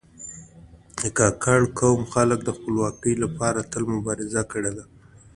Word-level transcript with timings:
د 1.01 1.03
کاکړ 1.17 1.59
قوم 1.79 2.01
خلک 2.13 2.39
د 2.43 2.49
خپلواکي 2.57 3.13
لپاره 3.23 3.67
تل 3.71 3.83
مبارزه 3.95 4.41
کړې 4.51 4.71
ده. 4.77 4.85